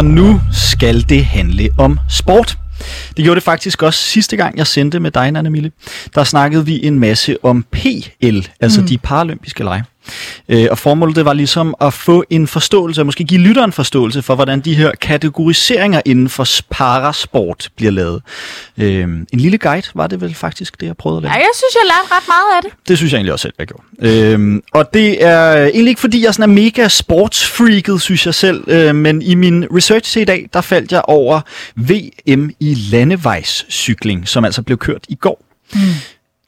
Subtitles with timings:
[0.00, 2.58] og nu skal det handle om sport.
[3.16, 5.72] Det gjorde det faktisk også sidste gang, jeg sendte med dig, Nana Mille.
[6.14, 8.86] Der snakkede vi en masse om PL, altså mm.
[8.86, 9.84] de paralympiske lege.
[10.48, 13.72] Øh, og formålet det var ligesom at få en forståelse, og måske give lytteren en
[13.72, 18.22] forståelse for, hvordan de her kategoriseringer inden for parasport bliver lavet.
[18.78, 21.32] Øh, en lille guide var det vel faktisk, det jeg prøvede at lave.
[21.32, 22.88] Ja, jeg synes, jeg lærte ret meget af det.
[22.88, 23.84] Det synes jeg egentlig også selv, jeg gjorde.
[23.98, 28.64] Øh, og det er egentlig ikke, fordi jeg sådan er mega sportsfreaket, synes jeg selv,
[28.68, 31.40] øh, men i min research til i dag, der faldt jeg over
[31.76, 35.44] VM i landevejscykling, som altså blev kørt i går.
[35.72, 35.80] Mm.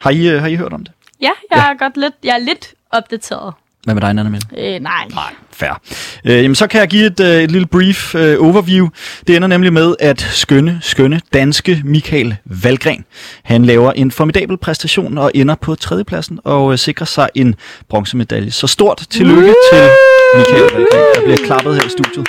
[0.01, 0.93] Har, I, øh, har I hørt om det?
[1.21, 1.71] Ja, jeg ja.
[1.71, 3.55] er godt lidt, jeg er lidt opdateret.
[3.84, 4.46] Hvad med dig, Nana Mille?
[4.59, 5.05] Øh, nej.
[5.14, 5.80] Nej, fair.
[6.24, 8.88] Øh, jamen, så kan jeg give et, øh, et lille brief øh, overview.
[9.27, 13.05] Det ender nemlig med, at skønne, skønne danske Michael Valgren,
[13.42, 17.55] han laver en formidabel præstation og ender på tredjepladsen og øh, sikrer sig en
[17.88, 18.51] bronzemedalje.
[18.51, 19.54] Så stort tillykke Woo!
[19.73, 19.88] til
[20.37, 22.29] Michael Valgren, der bliver klappet her i studiet.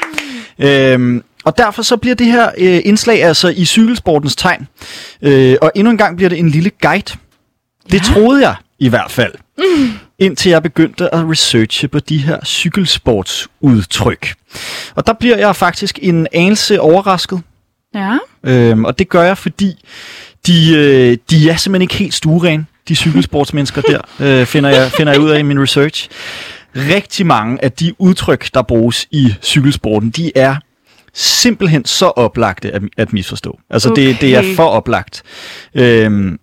[0.60, 4.68] Øh, og derfor så bliver det her øh, indslag altså i cykelsportens tegn.
[5.22, 7.18] Øh, og endnu en gang bliver det en lille guide.
[7.92, 8.14] Det ja.
[8.14, 9.34] troede jeg i hvert fald.
[9.58, 9.92] Mm.
[10.20, 14.34] Indtil jeg begyndte at researche på de her cykelsportsudtryk.
[14.96, 17.42] Og der bliver jeg faktisk en anelse overrasket.
[17.96, 18.18] Ja.
[18.44, 19.86] Øhm, og det gør jeg, fordi
[20.48, 25.14] de, øh, de er simpelthen ikke helt stuerene, de cykelsportsmennesker der, øh, finder, jeg, finder
[25.14, 26.10] jeg ud af i min research.
[26.76, 30.56] Rigtig mange af de udtryk, der bruges i cykelsporten, de er
[31.14, 33.60] simpelthen så oplagte at, at misforstå.
[33.70, 34.08] Altså okay.
[34.08, 35.24] det, det er for oplagt.
[35.76, 36.40] Øhm,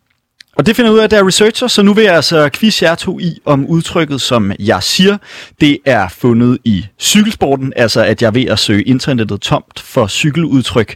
[0.60, 2.50] og det finder jeg ud af, at jeg er researcher, så nu vil jeg altså
[2.52, 5.16] quiz jer to i, om udtrykket, som jeg siger,
[5.60, 10.94] det er fundet i cykelsporten, altså at jeg ved at søge internettet tomt for cykeludtryk,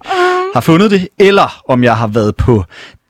[0.55, 2.65] har fundet det, eller om jeg har været på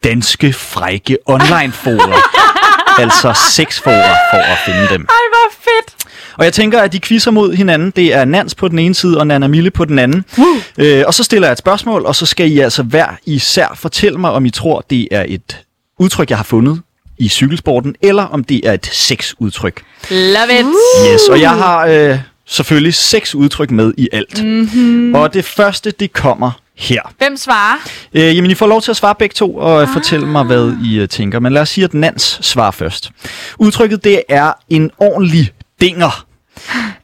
[0.05, 2.21] danske frække online-forer,
[3.03, 5.07] altså sexforer, for at finde dem.
[5.09, 5.95] Ej, hvor fedt!
[6.39, 7.93] Og jeg tænker, at de quizzer mod hinanden.
[7.97, 10.25] Det er Nans på den ene side, og Nana Mille på den anden.
[10.39, 10.45] Uh.
[10.79, 14.19] Øh, og så stiller jeg et spørgsmål, og så skal I altså hver især fortælle
[14.19, 15.64] mig, om I tror, det er et
[15.99, 16.81] udtryk, jeg har fundet
[17.19, 19.83] i cykelsporten, eller om det er et sexudtryk.
[20.11, 20.67] Love it!
[21.13, 24.45] Yes, og jeg har øh, selvfølgelig seks udtryk med i alt.
[24.45, 25.15] Mm-hmm.
[25.15, 27.01] Og det første, det kommer her.
[27.19, 27.79] Hvem svarer?
[28.15, 29.89] Øh, jamen, I får lov til at svare begge to, og ah.
[29.93, 31.41] fortælle mig, hvad I uh, tænker.
[31.41, 33.11] Men lad os sige, at Nans svarer først.
[33.59, 36.27] Udtrykket, det er en ordentlig dinger.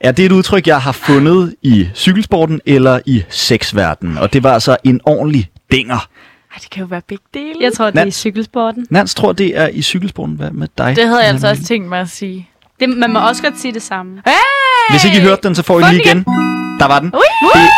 [0.00, 4.18] Er det et udtryk, jeg har fundet i cykelsporten eller i sexverdenen?
[4.18, 6.08] Og det var altså en ordentlig dinger.
[6.52, 7.54] Ej, det kan jo være begge dele.
[7.60, 8.86] Jeg tror, det Nans, er i cykelsporten.
[8.90, 10.34] Nans tror, det er i cykelsporten.
[10.34, 10.96] Hvad med dig?
[10.96, 12.48] Det havde jeg altså også tænkt mig at sige.
[12.80, 14.22] Det, man må også godt sige det samme.
[14.26, 14.32] Hey!
[14.90, 16.24] Hvis ikke I hørte den, så får I lige igen.
[16.80, 17.12] Der var den.
[17.14, 17.20] Ui!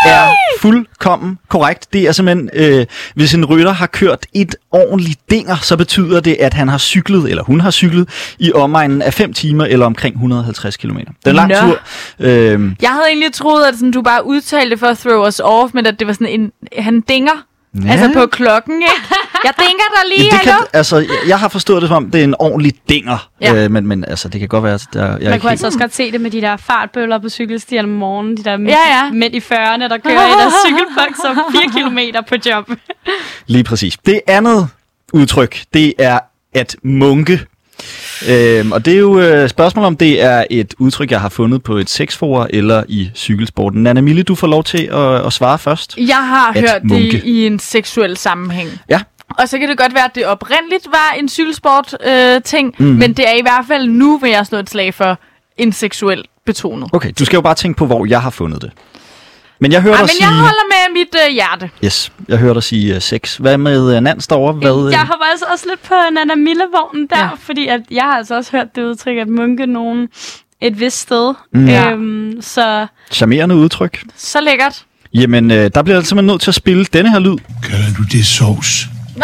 [0.05, 0.29] Det er
[0.61, 1.93] fuldkommen korrekt.
[1.93, 6.37] Det er simpelthen, øh, hvis en rytter har kørt et ordentligt dinger, så betyder det,
[6.41, 10.15] at han har cyklet, eller hun har cyklet, i omegnen af 5 timer, eller omkring
[10.15, 10.97] 150 km.
[10.99, 11.57] Det er en lang Nå.
[11.61, 11.79] tur.
[12.21, 15.41] Øh, Jeg havde egentlig troet, at sådan, du bare udtalte det for at throw us
[15.45, 17.45] off, men at det var sådan en, han dinger.
[17.85, 17.91] Ja.
[17.93, 18.95] Altså på klokken, ikke?
[19.45, 22.25] Jeg dinger der lige, det kan, altså, jeg- har forstået det som om, det er
[22.25, 23.29] en ordentlig dinger.
[23.41, 23.65] Ja.
[23.65, 25.79] Øh, men, men altså, det kan godt være, at der, jeg Man kunne altså også
[25.79, 28.37] godt se det med de der fartbøller på cykelstierne om morgenen.
[28.37, 29.11] De der mænd, Ja, ja.
[29.13, 32.71] mænd i 40'erne, der kører i deres cykelboks og 4 kilometer på job.
[33.47, 33.97] Lige præcis.
[34.07, 34.69] Det andet
[35.13, 36.19] udtryk, det er
[36.55, 37.41] at munke.
[38.29, 41.63] Øhm, og det er jo øh, spørgsmål om det er et udtryk, jeg har fundet
[41.63, 43.83] på et sexforum eller i cykelsporten.
[43.83, 45.97] Nana Mille, du får lov til at, at svare først.
[45.99, 47.13] Jeg har At hørt munke.
[47.13, 48.69] det i en seksuel sammenhæng.
[48.89, 49.01] Ja.
[49.39, 52.85] Og så kan det godt være, at det oprindeligt var en cykelsport-ting, øh, ting, mm.
[52.87, 55.19] men det er i hvert fald nu, vil jeg slå et slag for
[55.57, 56.89] en seksuel betonet.
[56.93, 58.71] Okay, du skal jo bare tænke på, hvor jeg har fundet det.
[59.63, 60.25] Men jeg hører Ej, dig men sige...
[60.27, 61.71] jeg holder med mit øh, hjerte.
[61.85, 63.37] Yes, jeg hører dig sige uh, sex.
[63.37, 64.53] Hvad med uh, Nans derovre?
[64.53, 67.29] Hvad, Jeg hopper altså også lidt på Nana Mille-vognen der, Ja.
[67.39, 70.09] fordi at jeg har altså også hørt det udtryk, at munke nogen
[70.61, 71.35] et vist sted.
[71.55, 71.69] Mm.
[71.69, 71.91] Ja.
[71.91, 74.03] Øhm, så Charmerende udtryk.
[74.17, 74.85] Så lækkert.
[75.15, 77.37] Jamen, øh, der bliver jeg simpelthen nødt til at spille denne her lyd.
[77.63, 78.87] Kalder du det sovs?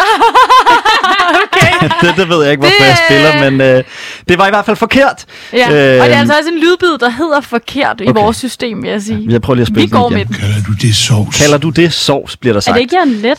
[2.01, 3.83] det, det ved jeg ikke, hvorfor Det, jeg spiller, øh, men øh,
[4.29, 5.25] det var i hvert fald forkert.
[5.53, 5.57] Ja.
[5.57, 8.21] Øh, og det er Øhm, altså også en lydbid, der hedder forkert i Okay.
[8.21, 9.27] vores system, vil jeg sige.
[9.29, 10.33] Jeg prøver lige at spille Vi går den med igen.
[10.33, 10.41] den.
[10.41, 11.37] Kalder du det sovs?
[11.37, 12.75] Kalder du det sovs, bliver der er sagt.
[12.75, 13.37] det ikke Jørgen Let?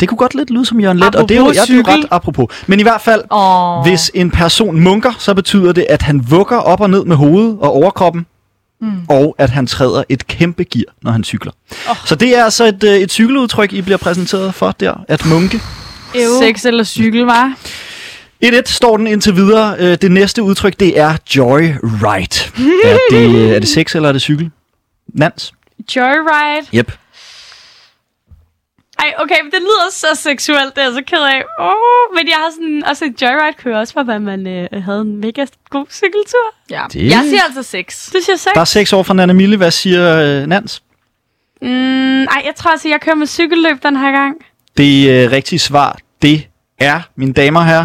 [0.00, 1.86] Det kunne godt lidt lyde som Jørgen Let, og det er jo, Apropos ja, det
[1.88, 2.46] er jo ret apropos.
[2.66, 3.82] Men i hvert fald, Åh.
[3.82, 7.56] hvis en person munker, så betyder det, at han vugger op og ned med hovedet
[7.60, 8.26] og overkroppen,
[8.80, 8.92] mm.
[9.08, 11.52] og at han træder et kæmpe gear, når han cykler.
[11.90, 11.96] Oh.
[12.04, 15.60] Så det er altså et, øh, et cykeludtryk, I bliver præsenteret for der, at munke.
[16.40, 17.52] Sex eller cykel, var.
[18.44, 19.76] 1-1 står den indtil videre.
[19.78, 22.50] Øh, Det næste udtryk, det er joyride.
[22.84, 24.50] er, det, er det sex, eller er det cykel?
[25.14, 25.52] Nans?
[25.96, 26.66] Joyride?
[26.74, 26.92] Yep.
[28.98, 31.42] Ej, okay, men det lyder så seksuelt, det er jeg så ked af.
[31.58, 35.00] Oh, men jeg har sådan, også et joyride kunne også være, at man øh, havde
[35.00, 36.46] en mega god cykeltur.
[36.70, 36.82] Ja.
[36.92, 38.10] Det- Jeg siger altså sex.
[38.12, 39.56] Det synes jeg Der er seks år fra Nana Mille.
[39.56, 40.82] Hvad siger øh, Nans?
[41.62, 44.36] Mm, ej, jeg tror altså, jeg kører med cykelløb den her gang.
[44.76, 46.46] Det øh, rigtige svar, det
[46.78, 47.84] er, mine damer og herrer,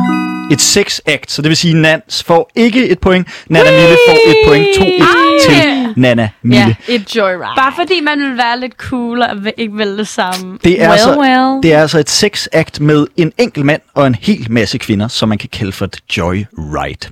[0.51, 1.23] et sex-act.
[1.27, 3.27] Så det vil sige, Nans får ikke et point.
[3.49, 4.67] Nana Mille får et point.
[4.67, 6.75] 2-1 til Nana Mille.
[6.87, 7.39] Ja, et joyride.
[7.57, 10.57] Bare fordi man vil være lidt cool og vil- ikke vælge det samme.
[10.63, 11.63] Det er, Well, altså, well.
[11.63, 15.29] det er altså et sex-act med en enkelt mand og en hel masse kvinder, som
[15.29, 17.09] man kan kalde for et joyride.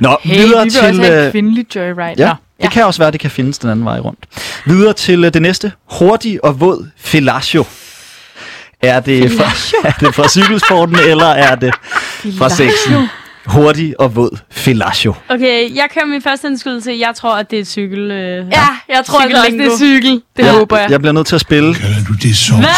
[0.00, 0.80] Nå, Hey, videre vi vil til...
[0.88, 2.14] også have øh, et kvindeligt joyride.
[2.18, 4.20] Ja, Nå, det kan også være, det kan findes den anden vej rundt.
[4.66, 5.72] Videre til øh, det næste.
[5.92, 7.64] Hurtig og våd fellatio.
[8.82, 9.44] Er det, fra,
[9.88, 11.74] er det fra cykelsporten, eller er det
[12.38, 13.08] fra sexen?
[13.46, 15.14] Hurtig og våd fellatio.
[15.28, 16.96] Okay, jeg kører min første indskydelse.
[17.00, 18.10] Jeg tror, at det er et cykel...
[18.10, 20.22] Øh, Ja, jeg tror altså også, det er cykel.
[20.36, 20.90] Det Jeg, håber jeg.
[20.90, 22.60] jeg bliver nødt til at spille den Kalder du det sovs?
[22.60, 22.68] med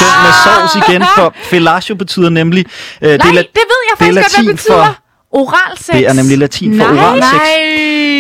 [0.45, 2.67] sovs igen, for fellatio betyder nemlig...
[3.03, 4.85] Øh, Nej, det, er, det ved la- jeg det er faktisk godt, hvad det betyder.
[4.85, 4.99] for-
[5.33, 5.95] Oral sex.
[5.97, 7.33] det er nemlig latin for Nej, oral sex.
[7.33, 7.43] Nej.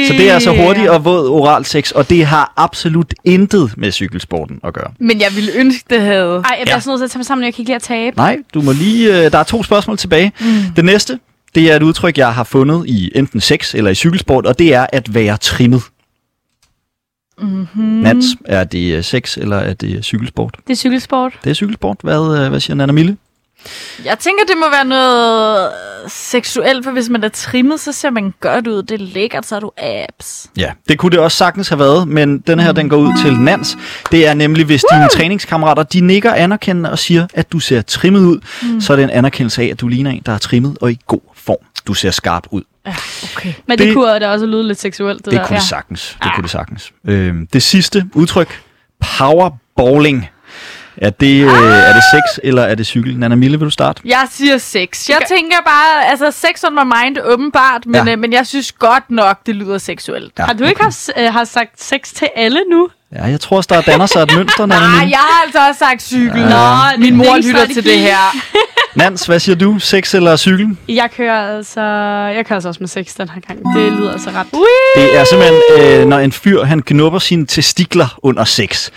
[0.09, 3.93] Så det er altså hurtig og våd oral sex, og det har absolut intet med
[3.93, 4.91] cykelsporten at gøre.
[5.01, 6.23] Men jeg ville ønske, det havde.
[6.25, 6.81] Ej, jeg bliver Ja.
[6.81, 8.17] sådan nødt til at tage mig sammen, jeg kan ikke lide at tabe.
[8.17, 9.25] Nej, du må lige...
[9.25, 10.33] Øh, der er to spørgsmål tilbage.
[10.41, 10.47] Mm.
[10.77, 11.19] Det næste,
[11.55, 14.75] det er et udtryk, jeg har fundet i enten sex eller i cykelsport, og det
[14.75, 15.83] er at være trimmet.
[17.41, 17.85] Mm-hmm.
[17.85, 20.57] Nats, er det øh, sex eller er det cykelsport?
[20.67, 21.33] Det er cykelsport.
[21.45, 21.97] Det er cykelsport.
[22.03, 23.17] Hvad, øh, hvad siger Nana Mille?
[24.05, 25.67] Jeg tænker, det må være noget
[26.05, 28.83] øh, seksuelt, for hvis man er trimmet, så ser man godt ud.
[28.83, 30.47] Det er lækkert, så har du abs.
[30.57, 33.35] Ja, det kunne det også sagtens have været, men den her, den går ud til
[33.35, 33.79] Nans.
[34.11, 38.21] Det er nemlig, hvis dine træningskammerater, de nikker anerkendende og siger, at du ser trimmet
[38.21, 38.81] ud, mm.
[38.81, 40.99] så er det en anerkendelse af, at du ligner en, der er trimmet og i
[41.07, 41.65] god form.
[41.87, 42.63] Du ser skarp ud.
[42.87, 42.95] Ja,
[43.37, 43.53] okay.
[43.67, 45.47] Men det, Det- det kunne da også lyde lidt seksuelt, det, Det der.
[45.47, 46.17] kunne det sagtens.
[46.23, 46.93] Det kunne det sagtens.
[47.09, 48.61] Øhm, det sidste udtryk,
[49.19, 50.29] powerballing.
[51.03, 51.49] Er det, øh,
[51.89, 53.19] er det sex, eller er det cykel?
[53.19, 54.03] Nana Mille, vil du starte?
[54.05, 55.09] Jeg siger sex.
[55.09, 58.13] Jeg tænker bare, altså sex on my mind, åbenbart, men, Ja.
[58.13, 60.33] øh, men jeg synes godt nok, det lyder seksuelt.
[60.39, 62.89] Ja, Har du ikke haft, øh, har sagt sex til alle nu?
[63.15, 65.79] Ja, jeg tror også, der danner sig et mønster, Nana Nej, jeg har altså også
[65.79, 66.41] sagt cykel.
[66.43, 67.75] Nå, Nå, min mor lytter strategi.
[67.75, 68.17] til det her.
[68.95, 69.79] Nans, hvad siger du?
[69.79, 70.77] Sex eller cykel?
[70.89, 71.81] Jeg kører altså,
[72.35, 73.59] jeg kører altså også med sex den her gang.
[73.77, 74.47] Det lyder altså ret.
[74.97, 78.91] Det er simpelthen, øh, når en fyr, han knupper sine testikler under sex.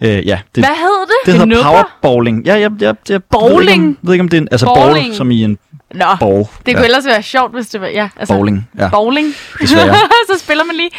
[0.00, 1.26] Øh, ja, det, Hvad hed det?
[1.26, 1.82] det hedder Knupper?
[2.02, 2.46] powerballing.
[2.46, 3.84] Ja, jeg, jeg, jeg Ved ikke, Bowling?
[3.84, 5.06] om, ved ikke, om det er en, altså Bowling.
[5.06, 5.58] ball, som i en
[5.94, 6.44] Nå, ball.
[6.66, 7.86] det kunne ja, ellers være sjovt, hvis det var...
[7.86, 8.68] Ja, altså, bowling.
[8.78, 9.34] Ja, Bowling.
[9.60, 9.96] desværre.
[10.32, 10.90] så spiller man lige.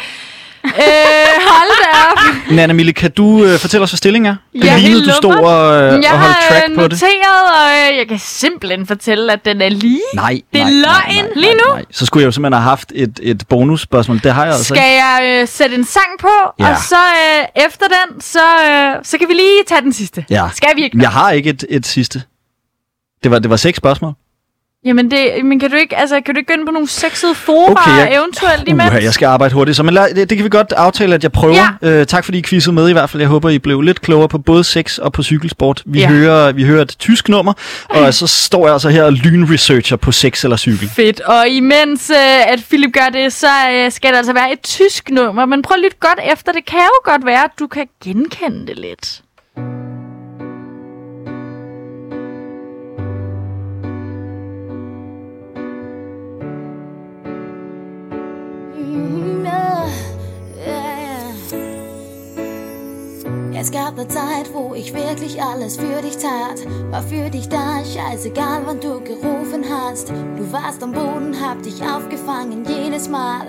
[0.64, 0.70] øh,
[1.50, 2.18] hold da op.
[2.50, 4.36] Nana Mille, kan du øh, fortælle os, hvad stillingen er?
[4.52, 6.90] Det Ja, lignede, du stod og, øh, Jeg og holdt har track øh, på det.
[6.90, 10.00] noteret, og øh, jeg kan simpelthen fortælle, at den er lige.
[10.14, 11.84] Nej, Det er nej, nej, løgn nej, lige nej, Nej.
[11.90, 14.20] Så skulle jeg jo simpelthen have haft et, et bonusspørgsmål.
[14.24, 15.04] Det har jeg altså Skal ikke.
[15.04, 16.28] jeg øh, sætte en sang på,
[16.60, 16.70] Ja.
[16.70, 18.38] og så øh, efter den, så,
[18.70, 20.24] øh, så kan vi lige tage den sidste.
[20.30, 20.48] Ja.
[20.54, 20.98] Skal vi ikke?
[21.00, 22.22] Jeg har ikke et, et sidste.
[23.22, 24.12] Det var, det var seks spørgsmål.
[24.84, 27.34] Jamen, det, men kan du ikke, altså, kan du ikke gå ind på nogle sexede
[27.34, 28.88] fora Okay, jeg- eventuelt imens?
[28.90, 29.76] Uha, jeg skal arbejde hurtigt.
[29.76, 31.76] Så men lad, det, det kan vi godt aftale, at jeg prøver.
[31.82, 31.88] Ja.
[32.00, 33.20] Øh, tak fordi I quizzede med i hvert fald.
[33.20, 35.82] Jeg håber, I blev lidt klogere på både sex og på cykelsport.
[35.86, 36.08] Vi, ja.
[36.08, 37.52] Hører, vi hører et tysk nummer,
[37.90, 40.90] og så står jeg altså her og lynresearcher på sex eller cykel.
[40.96, 41.20] Fedt.
[41.20, 45.10] Og imens øh, at Philip gør det, så øh, skal der altså være et tysk
[45.10, 45.46] nummer.
[45.46, 46.52] Men prøv lytte godt efter.
[46.52, 49.20] Det kan jo godt være, at du kan genkende det lidt.
[63.74, 66.64] Gab eine Zeit, wo ich wirklich alles für dich tat.
[66.92, 70.10] War für dich da, scheißegal, wann du gerufen hast.
[70.10, 73.48] Du warst am Boden, hab dich aufgefangen jedes Mal.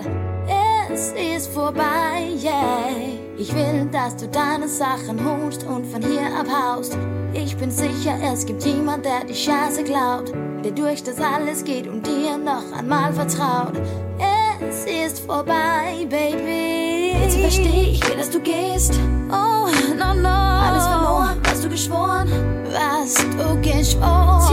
[0.92, 2.88] Es ist vorbei, yeah.
[3.38, 6.98] Ich will, dass du deine Sachen holst und von hier abhaust.
[7.32, 10.32] Ich bin sicher, es gibt jemand, der die Scheiße glaubt.
[10.64, 13.74] Der durch das alles geht und dir noch einmal vertraut.
[14.68, 16.85] Es ist vorbei, Baby.
[17.26, 19.00] Jetzt versteh ich will, dass du gehst.
[19.28, 19.66] Oh,
[19.98, 20.28] no, no.
[20.28, 22.30] Alles verloren, was du geschworen.
[22.70, 24.45] Was du geschworen.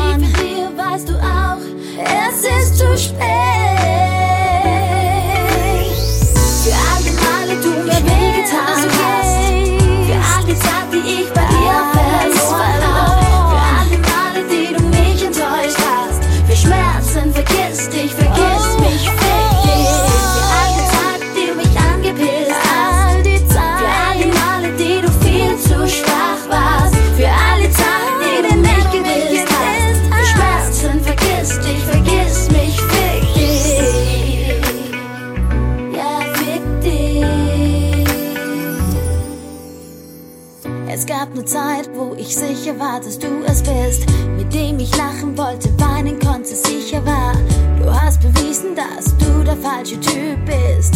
[42.80, 47.34] War, dass du es bist, mit dem ich lachen wollte, weinen konnte, sicher war.
[47.80, 50.96] Du hast bewiesen, dass du der falsche Typ bist.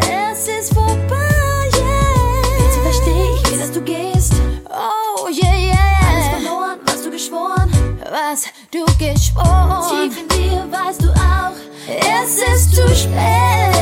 [0.00, 2.58] Es ist vorbei, yeah.
[2.58, 4.34] Jetzt verstehe ich, wie dass du gehst.
[4.70, 5.76] Oh, yeah, yeah.
[6.08, 7.70] Alles verloren, was du geschworen,
[8.10, 10.08] was du geschworen.
[10.08, 13.75] Tief in dir weißt du auch, es ist zu spät.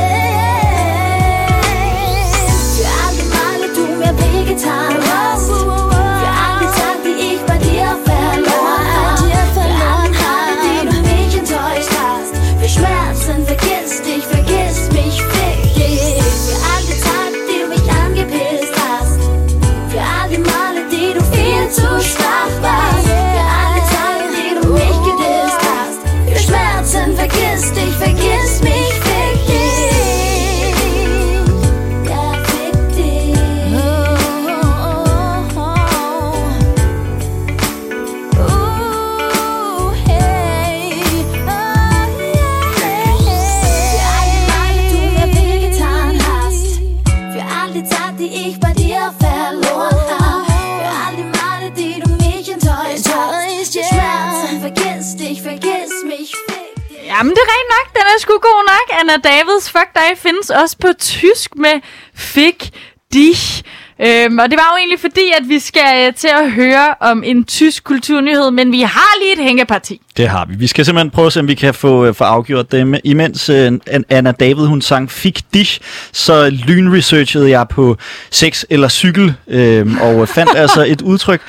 [57.25, 57.87] Jamen, det er rent nok.
[57.93, 59.00] Den er sgu god nok.
[59.00, 61.81] Anna Davids Fuck dig findes også på tysk med
[62.14, 62.71] Fick
[63.12, 63.62] dich.
[64.00, 67.23] Øhm, og det var jo egentlig fordi, at vi skal øh, til at høre om
[67.25, 70.00] en tysk kulturnyhed, men vi har lige et hængeparti.
[70.16, 70.54] Det har vi.
[70.57, 72.87] Vi skal simpelthen prøve at se, om vi kan få, øh, få afgjort det.
[72.87, 75.81] Men Imens øh, An- Anna David, hun sang Fik Dich,
[76.12, 77.97] så lynresearchede jeg på
[78.31, 81.40] sex eller cykel, øh, og fandt altså et udtryk,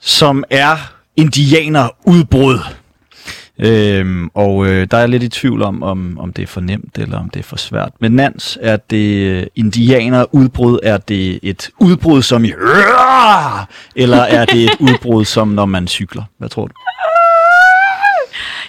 [0.00, 0.76] som er
[1.16, 2.58] indianerudbrud.
[3.58, 6.98] Øhm, og øh, der er lidt i tvivl om, om, om det er for nemt
[6.98, 7.92] eller om det er for svært.
[8.00, 12.52] Men Nans, er det øh, indianer, udbrud er det et udbrud som i
[14.02, 16.22] eller er det et udbrud som når man cykler?
[16.38, 16.74] Hvad tror du?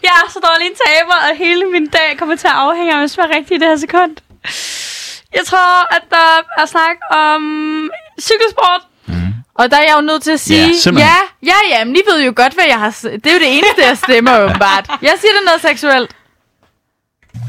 [0.03, 2.95] Jeg er så dårlig en taber, og hele min dag kommer til at afhænge af,
[2.95, 4.15] om jeg svarer rigtigt i det her sekund.
[5.33, 6.29] Jeg tror, at der
[6.61, 7.41] er snak om
[8.21, 8.81] cykelsport.
[9.59, 11.13] Og der er jeg jo nødt til at sige, Ja, simpelthen.
[11.43, 12.89] ja, ja, ja, men I ved jo godt, hvad jeg har...
[13.01, 14.85] Det er jo det eneste, jeg stemmer åbenbart.
[15.01, 16.11] Jeg siger, det er noget seksuelt.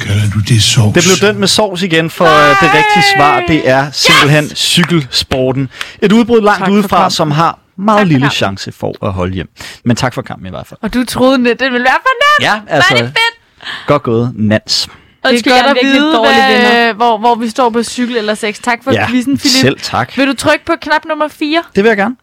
[0.01, 0.95] Kalder du det sovs?
[0.95, 2.49] Det blev dømt med sovs igen, for Nej!
[2.49, 4.59] det rigtige svar, det er simpelthen yes!
[4.59, 5.69] cykelsporten.
[6.03, 8.37] Et udbrud langt Tak udefra, som har meget Tak lille kampen.
[8.37, 9.49] chance for at holde hjem.
[9.85, 10.79] Men tak for kampen i hvert fald.
[10.83, 12.45] Og du troede, det det ville være for nemt.
[12.69, 13.67] Ja, altså, Var det fedt?
[13.87, 14.89] godt gået, Nans.
[15.23, 16.93] Det Undskyld, er jeg godt at virkelig vide, dårlig hvad, vinder.
[16.93, 18.61] hvor, hvor vi står på cykel eller sex.
[18.63, 19.61] Tak for Ja, quizzen, Philip.
[19.61, 20.17] selv tak.
[20.17, 21.63] Vil du trykke på knap nummer 4?
[21.77, 22.17] Det vil jeg gerne.